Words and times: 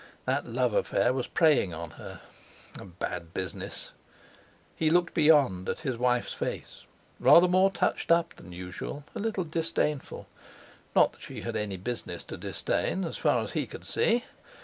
That 0.25 0.47
love 0.47 0.73
affair 0.73 1.13
was 1.13 1.27
preying 1.27 1.75
on 1.75 1.91
her—a 1.91 2.85
bad 2.85 3.35
business! 3.35 3.91
He 4.75 4.89
looked 4.89 5.13
beyond, 5.13 5.69
at 5.69 5.81
his 5.81 5.95
wife's 5.95 6.33
face, 6.33 6.85
rather 7.19 7.47
more 7.47 7.69
touched 7.69 8.11
up 8.11 8.33
than 8.33 8.51
usual, 8.51 9.03
a 9.13 9.19
little 9.19 9.43
disdainful—not 9.43 11.11
that 11.13 11.21
she 11.21 11.41
had 11.41 11.55
any 11.55 11.77
business 11.77 12.23
to 12.23 12.37
disdain, 12.37 13.03
so 13.03 13.11
far 13.21 13.43
as 13.43 13.51
he 13.51 13.67
could 13.67 13.85
see. 13.85 14.23